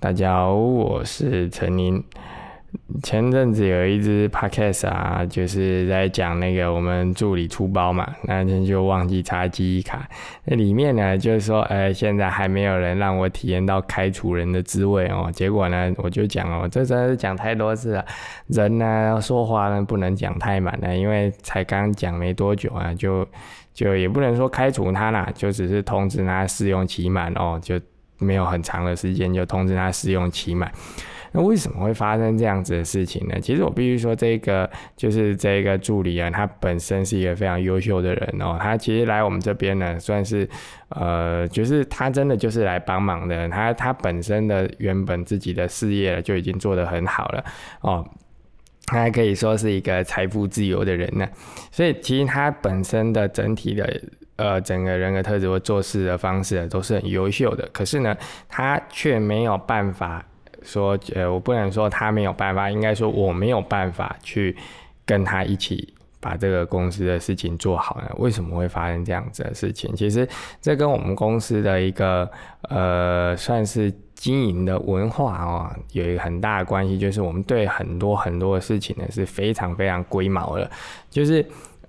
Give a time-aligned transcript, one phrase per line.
[0.00, 2.02] 大家好，我是陈宁。
[3.02, 10.08] 前阵子有一支 podcast 啊，就是在讲那个我们助理出包嘛，那天就忘记插记忆卡。
[10.44, 15.30] 那里面呢，就是说，呃，现在还没有人让我体验到开除人的滋味哦。
[15.32, 18.04] 结果呢，我就讲哦，这真是讲太多次了。
[18.48, 23.26] 人呢，说话呢不能讲太满了，因为才刚讲没多久啊，就
[23.72, 27.80] 就也不能说开除他啦，就只是通知他试用期满哦，就
[28.18, 30.70] 没有很长的时间就通知他试用期满。
[31.36, 33.40] 那为什么会发生这样子的事情呢？
[33.40, 38.56] 其实我必须说，这个就是这个助理啊，他本身是一个非常优秀的人哦。
[38.60, 40.48] 他其实来我们这边呢，算是
[40.90, 43.48] 呃，就是他真的就是来帮忙的。
[43.48, 47.44] 他他本身的原本自己的事业就已经做得很好了
[47.80, 48.08] 哦，
[48.86, 51.26] 他还可以说是一个财富自由的人呢。
[51.72, 54.00] 所以其实他本身的整体的
[54.36, 57.68] 呃整个人格特质或做事的方式都是很优秀的。
[57.72, 58.16] 可是呢，
[58.48, 60.24] 他却没有办法。
[60.66, 64.56] 说，呃，我不能说他没有办法，应该说我没有办法去
[65.04, 68.10] 跟他一起把这个公司的事情做好呢？
[68.16, 69.94] 为什么会发生这样子的事情？
[69.94, 70.26] 其实
[70.62, 72.26] 这跟我们公司的一个
[72.70, 80.70] 呃，算是经营的文化哦，有一个很大的关系，就是我们对很多很多的事情呢是非常非常龟毛的，
[81.10, 81.44] 就是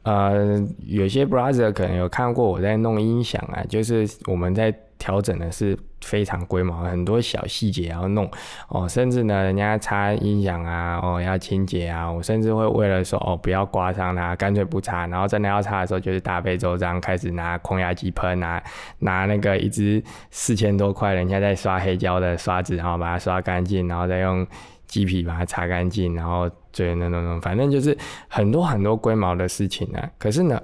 [0.06, 5.78] 呃，有些 brother 可能有看过我在弄音响啊，就是我们在调整的是。
[6.02, 8.30] 非常规毛，很多小细节要弄
[8.70, 18.62] 哦，甚至呢，人家擦音响啊，哦要清洁啊，我甚至会为了说哦不要刮伤它，干脆不擦，然后真的要擦的时候，就是大费周章，开始拿空压机喷啊，
[19.00, 24.46] 拿那个一支四千多块人家在刷黑胶的刷子，然后把它刷干净，然后再用
[24.86, 30.08] 鸡皮把它擦干净，然后对那那那，反正就是很多很多龟毛的事情啊。
[30.20, 30.62] 可是呢。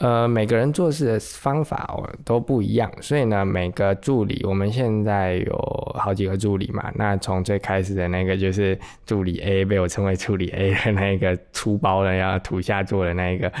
[0.00, 6.90] 呃，每个人做事的方法哦都不一样，所以呢，每个助理，我们现在有好几个助理嘛。
[6.94, 13.52] 那从最开始的那个就是助理 A，被我称为助理 A 的那个粗包的要土下做的那一个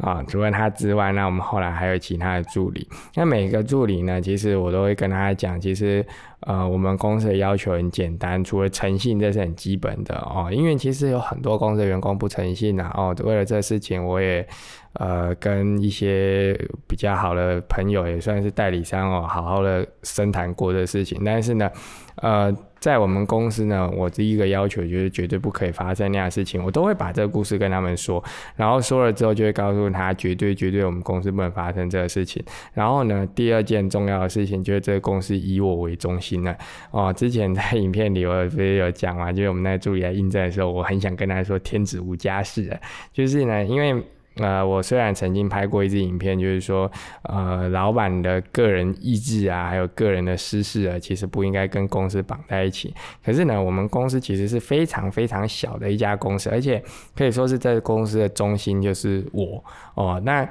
[0.00, 2.86] 啊，除了他之外，那我们后来还有其他的助理。
[3.16, 6.06] 那每个助理呢，其实我都会跟他讲，其实
[6.46, 10.48] 呃，我们公司的要求很简单，除了诚信，这是很基本的哦。
[10.52, 14.46] 因为其实有很多公司的员工不诚信啊，哦，为了这事情，我也。
[14.98, 21.22] 呃，跟一些比较好的朋友，也算是代理商哦，好好的深谈过这事情。
[21.24, 21.70] 但是呢，
[22.16, 28.22] 呃，在我们公司呢，我第一个要求就是绝对不可以发生那样的事情，我都会把这个故事跟他们说。
[28.56, 32.44] 然后说了之后，就会告诉他，绝对绝对我们公司不能发生这个事情。
[32.74, 36.56] 然后呢，第二件重要的事情就是这个公司以我为中心了。
[36.90, 42.76] 哦，之前在影片里我不是有讲嘛，就是我们那助理来应征的时候，我很想跟他说天子无家事，
[43.12, 44.02] 就是呢，因为。
[44.38, 46.90] 呃，我虽然曾经拍过一支影片，就是说，
[47.22, 52.94] 呃，老板的个人意志啊，还有个人的私事啊，其实不应该跟公司绑在一起。
[53.24, 56.82] 可是呢，我们公司其实是非常非常小的一家公司，而且
[57.16, 59.62] 可以说是在公司的中心就是我
[59.94, 60.20] 哦。
[60.24, 60.48] 那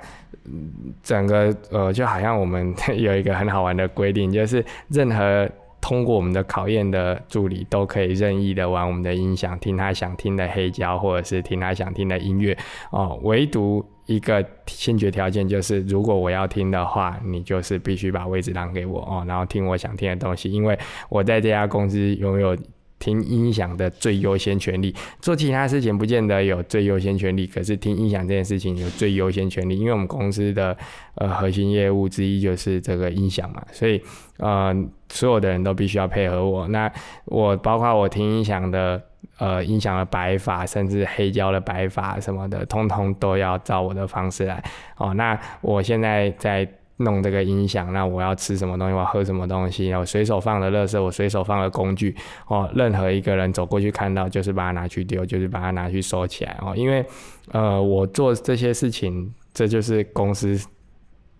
[1.01, 5.49] 整个呃，就好像我们 有一个很好玩的规定，就是任何。
[5.79, 12.57] 通过我们的考验的助理都可以任意的玩我们的音响，听他想听的黑胶，或者是听他想听的音乐
[12.91, 13.19] 哦。
[13.23, 20.77] 唯独一个先决条件就是，如果我要听的话，你就是必须把位置让给我哦，然后听我想听的东西，因为
[21.09, 22.57] 我在这家公司拥有。
[22.99, 30.75] 听音响的最优先权利，做其他事情不见得有最优先权利，可是听音响这件事情有最优先权利，因为我们公司的
[31.15, 34.01] 呃核心业务之一就是这个音响嘛，所以
[34.37, 34.75] 呃
[35.09, 36.67] 所有的人都必须要配合我。
[36.69, 36.91] 那
[37.25, 39.01] 我包括我听音响的
[39.37, 44.63] 呃音响的摆法，甚至黑胶的摆法什么的，通通都要照我的方式来。
[44.97, 46.67] 哦，那我现在在。
[46.97, 52.15] 弄这个音响，那我要吃什么东西，我要喝什么东西，我随手放的垃圾，我随手放的工具，
[52.47, 57.05] 哦，任何一个人走过去看到，就是把它拿去丢，就是把它拿去收起来，哦，因为，
[57.51, 60.59] 呃，我做这些事情，这就是公司。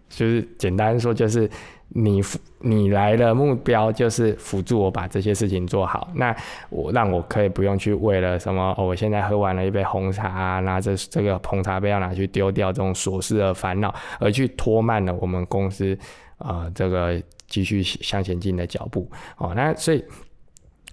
[0.10, 1.50] 就是简单说，就是
[1.90, 2.22] 你
[2.60, 6.10] 你来的目标就是辅助我把这些事情做好。
[6.16, 6.36] 那
[6.70, 15.98] 我让我可以不用去为了什么，我现在喝完了一杯红茶，拿着这个红茶杯要拿去丢掉这种琐事的烦恼，而去拖慢了我们公司
[16.38, 19.10] 啊这个继续向前进的脚步。
[19.38, 20.04] 哦，那所以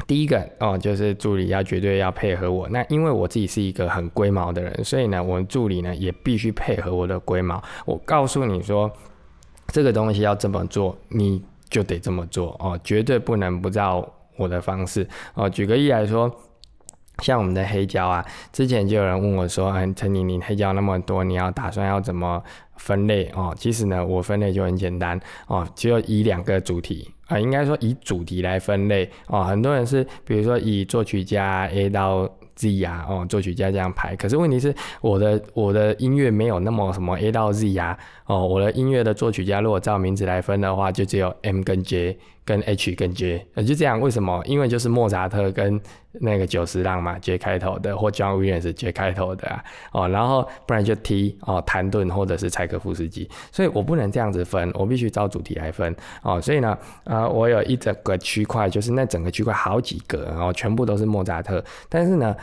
[0.06, 2.68] 第一个哦，就是助理要绝对要配合我。
[2.68, 7.62] 那因为我自己是一个很龟毛的人，所以呢，我们助理呢也必须配合我的龟毛。
[7.84, 8.90] 我告诉你说。
[9.74, 15.04] 这个东西要这么做，你就得这么做哦，绝对不能不照我的方式
[15.34, 15.50] 哦。
[15.50, 16.32] 举个例来说，
[17.24, 22.40] 像我们的黑胶啊，之前就有人问我说：“嗯，陈宁，你黑胶那么多，你要打算要怎么
[22.76, 25.18] 分类哦？”其实呢，我分类就很简单
[25.48, 29.42] 哦，只有以两个主题啊，应该说以主题来分类哦。
[29.42, 34.14] 很多人是比如说以作曲家 A 到 Z 啊，哦，作曲家这样排。
[34.16, 42.18] 可是问题是，我的我的音乐没有那么什么 A 到 Z 啊，哦，我的音乐的作曲家如果照名字来分的话，就只有 M 跟 J。
[42.44, 44.42] 跟 H 跟 J，就这样，为什么？
[44.44, 45.80] 因为就是莫扎特跟
[46.12, 62.36] 那个九十浪嘛，J 开头的，或 John Williams J 开头的啊，哦，然后不然就 T 哦，谭盾或者是柴可夫斯基，所以我不能这样子分，我必须照主题来分哦，所以呢，呃，我有一整个区块，就是那整个区块好几个，然后全部都是莫扎特，但是呢。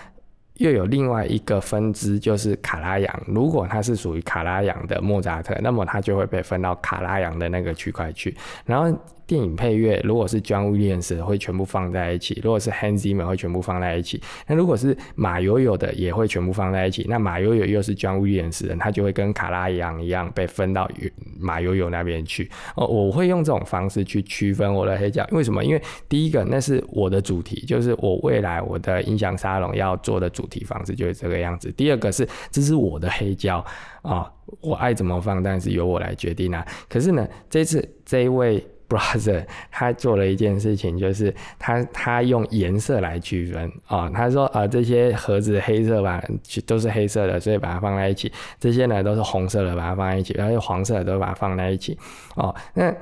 [0.56, 3.24] 又有另外一个分支，就是卡拉扬。
[3.26, 8.38] 如果它是属于卡拉扬的莫扎特，那么它就会被分到卡拉扬的那个区块去。
[8.64, 8.96] 然后
[9.32, 14.22] 电影配乐，如果是 John Williams 会全部放在一起；如果是 Hans Zimmer 会全部放在一起。
[14.46, 17.06] 那如果是马友友的，也会全部放在一起。
[17.08, 20.92] 那马友友又是 John Williams 人，他就会跟卡拉一样一样被分到
[21.40, 22.52] 马友友那边去。
[22.76, 25.26] 哦，我会用这种方式去区分我的黑胶。
[25.32, 25.64] 为什么？
[25.64, 31.72] 因为第一个，那是我的主题，就是我未来我的音响沙龙要做的主题方式就是这个样子。
[31.78, 33.66] 第二个是，这是我的黑胶
[34.02, 34.30] 啊，
[34.60, 36.68] 我爱怎么放，但是由我来决定啊。
[36.90, 38.62] 可是呢，这次这一位。
[38.92, 44.12] Brother， 他做了一件事情，就是他他用颜色来区分哦。
[44.14, 46.22] 他说啊，这些盒子黑色吧，
[46.66, 48.32] 都是黑色的，所以把它放在一起。
[48.60, 50.34] 这些呢都是红色的，把它放在一起。
[50.38, 51.98] 然后黄色的都把它放在一起
[52.36, 52.54] 哦。
[52.74, 52.94] 那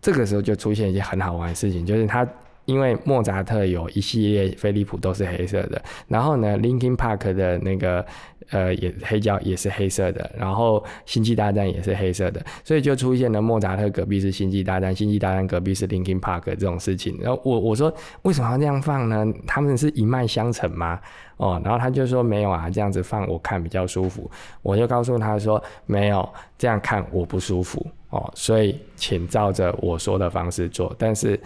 [0.00, 2.26] 这个时候就出现一件很好玩的事情，就是他。
[2.70, 8.06] 因为莫扎特有一系列飞利浦都是黑色的，然后呢，Linkin Park 的那个
[8.50, 17.18] 呃也黑胶也是黑色的，然后星际大战也是黑色的，所以就出现了莫扎特隔壁是星际大战，星际大战隔壁是 Linkin Park 这种事情。
[17.20, 19.26] 然后我我说为什么要这样放呢？
[19.48, 21.00] 他们是一脉相承吗？
[21.38, 24.30] 哦，然后他就说没有啊，这样子放我看比较舒服。
[24.62, 31.40] 我就告诉他说没有，这样看我不舒服哦，所以请照着我说的方式做，但是。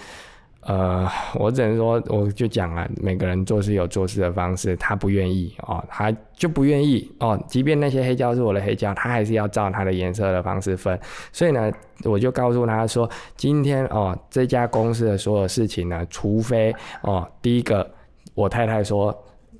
[0.66, 7.38] 呃，我只能说，我就讲啊，每个人做事有做事的方式，他不愿意哦，他就不愿意哦。
[7.46, 10.98] 即便那些黑胶是我的黑胶，他还是要照他的颜色的方式分。
[11.32, 11.70] 所以呢，
[12.04, 17.86] 我就告诉他说，今天哦，这家公司的所有事情呢，除非哦，第一个
[18.34, 19.14] 我太太说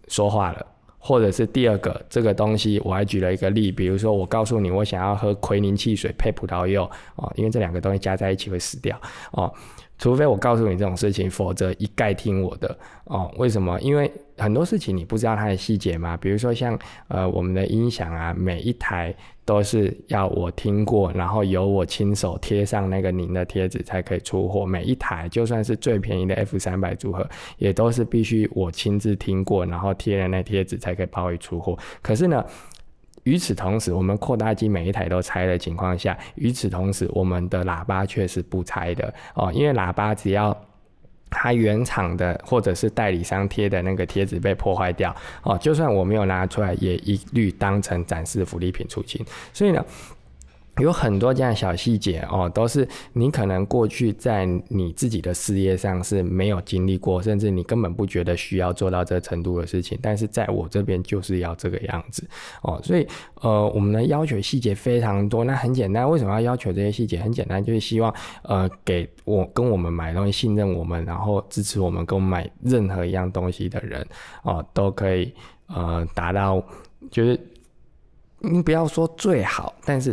[0.09, 0.67] 说话了，
[0.97, 8.99] 或者是第二个这个东西，我还举了一个例，比如说我告诉你，我想要喝奎宁汽水配葡萄柚哦，因为这两个东西加在一起会死掉
[9.33, 9.53] 哦。
[9.99, 13.33] 除非我告诉你这种事情，否则一概听我的哦。
[13.37, 13.81] 为什么？
[13.81, 16.17] 因为很多事情你不知道它的细节嘛。
[16.17, 19.15] 比如说像呃我们的音响啊，每一台
[19.45, 24.67] 都是要我听过，然后由我亲手贴上那个您的贴纸才可以出货。
[24.67, 27.27] 每一台就算是最便宜的 F 三百组合，
[27.59, 31.79] 也都是必须我亲自听过，然后贴了那贴纸才可以包回出货。
[32.03, 32.45] 可是呢？
[33.25, 40.57] 与此同时，我们扩大机每一台都拆的情况下，与此同时，我们的喇叭却是不拆的哦，因为喇叭只要
[41.29, 49.25] 它原厂的或者是代理商贴的那个贴纸被破坏掉哦，就算我没有拿出来，也一律当成展示福利品出清。
[49.53, 49.85] 所以呢。
[50.79, 62.29] 有很多这样小细节哦，都是你可能过去在你自己的事业上是没有经历过，甚至你根本不觉得需要做到这程度的事情，但是在我这边就是要这个样子
[62.63, 63.07] 哦，所以
[63.41, 65.45] 呃，我们的要求细节非常多。
[65.45, 67.21] 那很简单，为什么要要求这些细节？
[67.21, 68.13] 很简单，就是希望
[68.43, 74.05] 呃，给我跟我们买东西信任我们，然后支持我们跟我们买任何一样东西的人
[74.43, 75.33] 哦，都可以
[75.69, 76.61] 呃达到，
[77.13, 77.39] 就是
[78.41, 80.13] 你不要说最好，但是。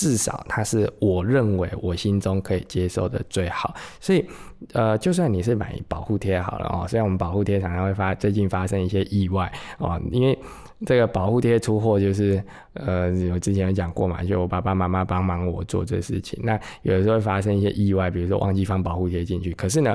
[0.00, 4.24] 至少它是我认为我心中可以接受的最好，所以
[4.72, 10.38] 呃，就算你是买保护贴好了哦，虽然我们保护贴常常会发最近发生一些意外哦，因为
[10.86, 12.42] 这个保护贴出货就是
[12.72, 19.94] 呃，我之前有讲过嘛，就我爸爸妈妈帮忙我做这事情，那有的时候会发生一些意外，比如说忘记放保护贴进去，可是呢。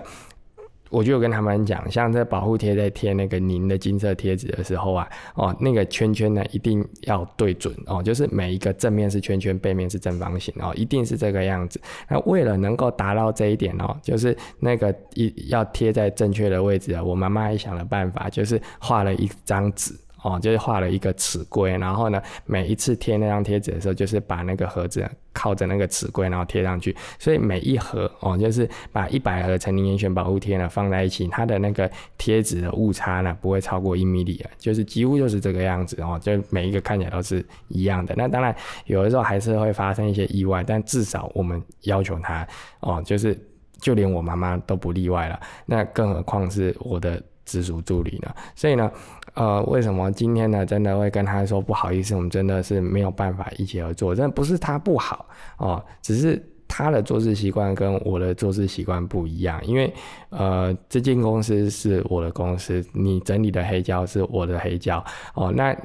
[0.89, 11.82] 我就有跟他们讲，像这保护贴在贴那个您的金色贴纸的时候啊，哦，那个圈圈呢一定要对准哦，就是每一个正面是圈圈，背面是正方形哦，一定是这个样子。
[12.08, 19.94] 那为了能够达到这一点哦，就是那个一要贴在正确的位置啊，我妈妈也想了办法，就是画了一张纸。
[20.24, 26.96] 哦，就是画了一个尺规，然后呢，每一次贴那张贴纸的时候，就是把那个盒子靠着那个尺规，然后贴上去。
[27.20, 31.88] 所以每一盒哦，就是把一百盒陈年严选保护贴呢放在一起，它的那个
[32.18, 38.15] 贴纸的误差呢不会超过一米里，就是几乎就是这个样子哦，就每一个看起来都是一样的。
[38.18, 42.48] 那当然有的时候还是会发生一些意外，但至少我们要求它
[42.80, 43.38] 哦，就是
[43.80, 45.39] 就连我妈妈都不例外了。
[45.65, 47.22] 那更何况是我的。
[47.46, 48.34] 直属助理呢？
[48.56, 48.92] 所以呢，
[49.36, 54.15] 呃，为什么今天呢，真的会跟他说不好意思，我们真的是没有办法一起合作？
[54.15, 55.25] 真的不是他不好
[55.58, 59.63] 哦，只是他的做事习惯跟我的做事习惯不一样。
[59.65, 59.94] 因为
[60.30, 65.75] 呃，这间公司是我的公司，你整理的黑胶是我的黑胶哦，那。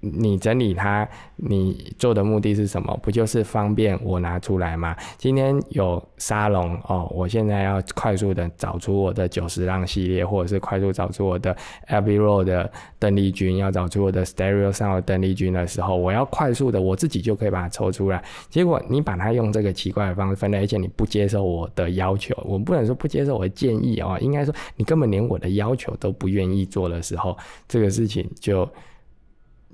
[0.00, 2.96] 你整理它，你做的目的是什么？
[3.02, 4.96] 不就是方便我拿出来吗？
[5.16, 11.56] 今天有沙龙哦，我现在要快速的找出我的九十浪系列，或者是快速找出我的
[11.88, 18.22] Abbey Road 的邓丽君，要找出我的 Stereo 上的邓丽君的时候，我要快速的，我自己就可以把它抽出来。
[18.48, 27.36] 结果你把它用这个奇怪的方式分类，而且你不接受我的要求，我不能说不接受我的建议哦，应该说你根本连我的要求都不愿意做的时候，
[27.66, 28.68] 这个事情就。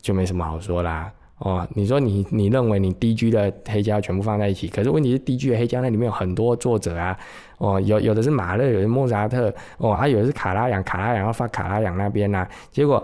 [0.04, 7.18] 就没什么好说啦，哦，你说你你认为你 D G 的黑胶全部放在一起，可是问题是 D G 的黑胶那里面有很多作者啊，
[7.56, 13.02] 哦，有有的是马勒，有的莫扎特，哦，还有的是卡拉扬，卡拉扬要放卡拉扬那边呐，结果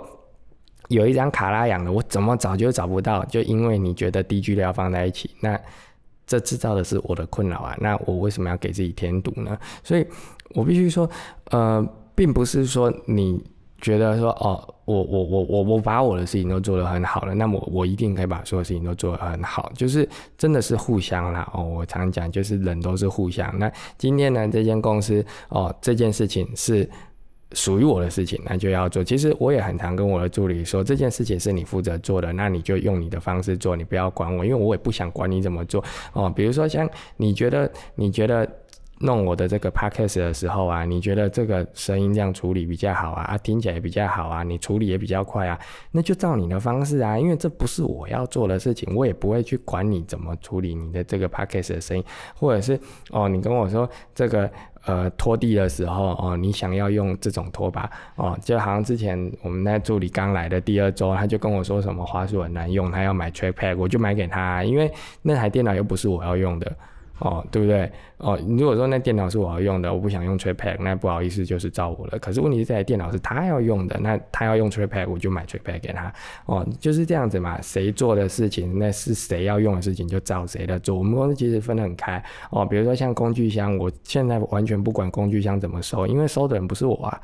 [0.88, 5.58] 有一张卡拉扬的，我怎么找就找不到，就因为你觉得 D G 的要放在一起，那
[6.26, 9.58] 这制造的是我的困扰啊，那我为什么要给自己添堵呢？
[9.82, 10.06] 所以
[10.50, 11.08] 我必须说，
[11.50, 11.82] 呃，
[12.14, 13.42] 并不是说你。
[13.80, 21.64] 觉得说哦，我我我我我把我的事情都做得很好了，那么我一定可以把所有事情都做得很好，就是真的是互相啦哦。
[21.64, 23.58] 我常讲就是人都是互相。
[23.58, 26.88] 那今天呢，这间公司哦，这件事情是
[27.52, 29.02] 属于我的事情，那就要做。
[29.02, 35.82] 其实我也很常跟我的助理说，这件事情是你负责做的，那你就用你的方式做，你不要管我，因为我也不想管你怎么做
[36.12, 36.28] 哦。
[36.28, 38.48] 比如说像你觉得你觉得。
[39.02, 43.22] 弄我的这个 podcast 的时候啊，你觉得这个声音这样处理比较好啊？
[43.22, 45.58] 啊，听起来也比较好啊，你处理也比较快啊，
[45.90, 52.04] 那就照你的方式啊，因为这不是我要做的事情，我也不会去管你怎么处理你的这个 podcast 的声音，
[52.34, 52.78] 或者是
[53.10, 54.50] 哦，你跟我说这个
[54.84, 64.92] 呃拖地的时候哦，你想要用这种拖把哦，就好像之前我们那助理刚来的第二周，他就跟我说什么花束很难用，他要买 t r a c p a d 我就买给他，因为
[65.22, 66.70] 那台电脑又不是我要用的。
[67.20, 67.90] 哦，对不对？
[68.18, 72.18] 哦，如果说那电脑是我要用的，我不想用 TriPad，那不好意思，就是照我了。
[72.18, 76.12] 可是问题是这台电脑是他要用的，那他要用 TriPad，我就买 TriPad 给他。
[76.46, 80.96] 哦，就是这样子嘛，谁做的事情，那是谁要用的事情，就照谁的做。
[80.96, 82.22] 我们公司其实分得很开。
[82.50, 87.20] 哦，比如说像工具箱，我现在完全不管工具箱怎么收，因为收的人不是我啊。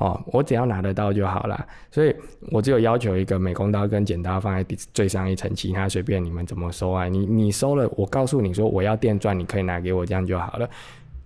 [0.00, 2.16] 哦，我只要拿得到就好了，所以
[2.50, 7.06] 我只有要求一个美工刀跟剪刀放在最上一层，其他随便你们怎么收啊。
[7.06, 10.66] 你你收了，我告诉你说我要电钻，你可以拿给我，这样就好了。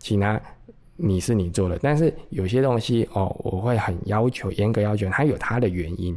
[0.00, 0.40] 其他
[0.97, 6.16] 你是你做的，但是有些东西哦，我会很要求，严格要求，它有它的原因。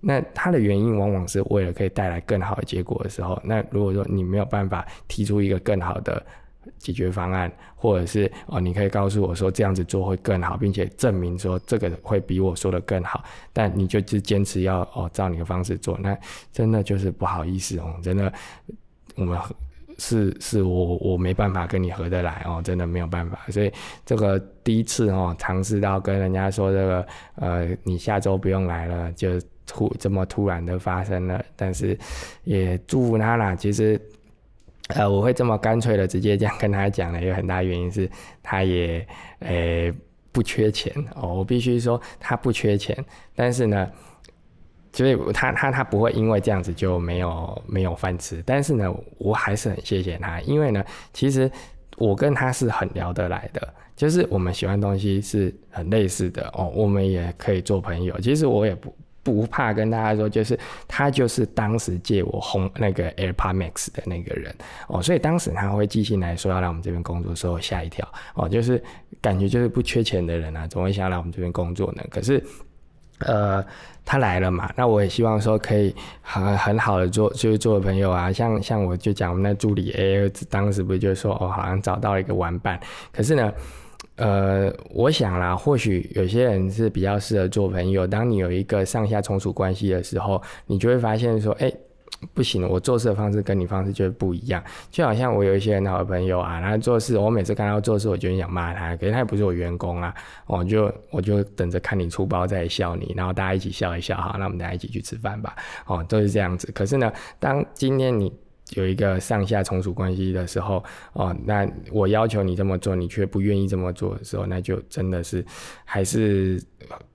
[0.00, 6.24] 那它的原因往往是为了可以带来更好的结果的时候，那如果说你没有办法提出一个更好的。
[6.78, 16.16] 解决方案，或者是哦，你可以告诉我说这样子做会更好，并且证明说这个会比我说的更好，但你就只坚持要哦照你的方式做，那
[16.52, 18.32] 真的就是不好意思哦，真的
[19.16, 19.38] 我们
[19.98, 23.72] 是是我我没办法跟你合得来哦，真的没有办法，所以
[24.04, 27.06] 这个第一次哦尝试到跟人家说这个
[27.36, 31.98] 呃你下周不用来了，就突这么突然的发生了，但是
[32.44, 34.00] 也祝福他啦，其实。
[34.88, 38.10] 呃，我会这么干脆的直接这样跟他讲的，有很大原因是
[38.42, 39.06] 他也
[39.40, 39.92] 呃
[40.32, 41.34] 不缺钱哦。
[41.34, 42.96] 我必须说他不缺钱，
[43.36, 43.90] 但是呢，
[44.92, 48.42] 所以他他他不会因为这样子就没有没有饭吃。
[48.46, 51.50] 但是呢，我还是很谢谢他，因为呢，其实
[51.98, 58.18] 我跟他是很聊得来的，就是我们喜欢东西是很类似的哦，我们也可以做朋友。
[58.20, 58.94] 其实我也不。
[59.34, 64.54] 不怕跟大家说，就是他就是当时借我红那个 AirPod Max 的那个人
[64.88, 68.82] 哦，所以当时他会寄信来说要来我们这边工作，的时候吓一跳哦，就是
[69.20, 72.02] 感觉就是不缺钱的人啊，总会想来我们这边工作呢。
[72.10, 72.42] 可是，
[73.20, 73.64] 呃，
[74.04, 78.32] 他来了嘛，那我也希望说可以很很好的做，就是做朋友啊。
[78.32, 82.80] 像像我就讲我们那助理 A，当时不就说哦，好像找到了一个玩伴，
[83.12, 83.52] 可是呢。
[84.18, 88.04] 呃，我想啦，或许有些人是比较适合做朋友。
[88.04, 91.72] 当你有一个上下从属关系的时候，你就会发现说，哎，
[92.34, 94.60] 不行，我做事的方式跟你方式就不一样。
[94.90, 100.12] 就好像我有一些很好的朋友啊，他做事，我每次看到做事，我就很想骂他，可是他也不是我员工啊，
[100.46, 105.54] 我就我就等着看你出包再笑你，然后大家一起笑一笑，好，那我们大家一起去吃饭吧，
[105.86, 106.68] 哦，都是这样子。
[106.72, 108.32] 可是呢，当今天你。
[108.74, 110.84] 有一个上下从属关系的时候，
[111.14, 115.44] 哦，那我要求你这么做，你却不愿意这么做的时候，那就真的是
[115.84, 116.62] 还是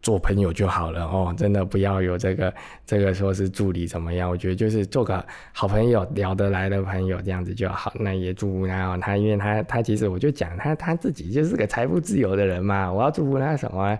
[0.01, 2.53] 做朋友就好了哦，真的不要有这个
[2.85, 7.93] 这个说是助理怎么样，我觉得就是做个好朋友，聊得来的朋友这样子就好。
[7.99, 13.97] 那也祝福他哦，他因为他他其实我就讲他他自己就是个财富自由的人嘛，我要祝福他什么？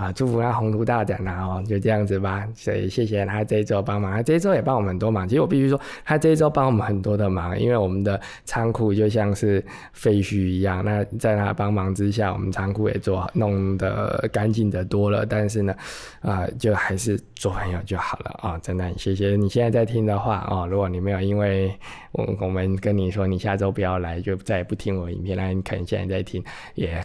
[0.00, 1.42] 啊，祝福他宏图大展呐！
[1.42, 2.48] 哦，就这样子吧。
[2.54, 5.28] 所以谢谢他这一周帮忙，他这一周也帮我们很多忙。
[5.28, 10.82] 其实我必须说，他这一周帮我们很多的忙，因为我们的仓库就像是废墟一样。
[10.82, 15.26] 那在他帮忙之下，我们仓库也做弄得干净的多了。
[15.26, 15.74] 但是呢，
[16.22, 18.58] 啊，就还是做朋友就好了啊！
[18.62, 20.66] 真的，谢谢你现在在听的话哦。
[20.66, 21.70] 如果你没有因为
[22.12, 26.42] 我我们跟你说你下周不要来，就再也不听我影片，那你可能现在在听
[26.74, 27.04] 也。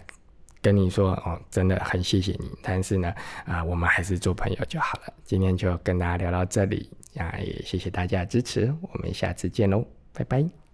[0.66, 5.14] 跟你说哦，真的很谢谢你，但是呢，啊，我们还是做朋友就好了。
[5.22, 10.65] 今天就跟大家聊到这里，啊，也谢谢大家支持，我们下次见喽，拜拜。